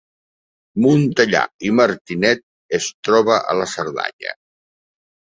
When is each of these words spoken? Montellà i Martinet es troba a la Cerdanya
Montellà 0.85 1.41
i 1.67 1.69
Martinet 1.79 2.41
es 2.77 2.87
troba 3.11 3.37
a 3.53 3.55
la 3.61 3.67
Cerdanya 3.75 4.33